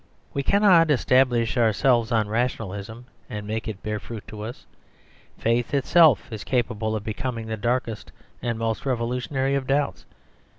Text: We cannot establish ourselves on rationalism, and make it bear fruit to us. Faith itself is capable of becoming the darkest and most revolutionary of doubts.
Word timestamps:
We 0.33 0.41
cannot 0.41 0.89
establish 0.89 1.57
ourselves 1.59 2.11
on 2.11 2.27
rationalism, 2.27 3.05
and 3.29 3.45
make 3.45 3.67
it 3.67 3.83
bear 3.83 3.99
fruit 3.99 4.27
to 4.29 4.41
us. 4.41 4.65
Faith 5.37 5.75
itself 5.75 6.33
is 6.33 6.43
capable 6.43 6.95
of 6.95 7.03
becoming 7.03 7.45
the 7.45 7.55
darkest 7.55 8.11
and 8.41 8.57
most 8.57 8.83
revolutionary 8.83 9.53
of 9.53 9.67
doubts. 9.67 10.07